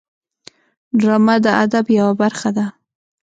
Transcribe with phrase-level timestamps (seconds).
[0.99, 2.65] ډرامه د ادب یوه برخه ده